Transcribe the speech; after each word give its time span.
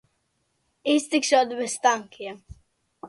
Iztikšot 0.93 1.49
bez 1.59 1.75
tankiem. 1.83 2.37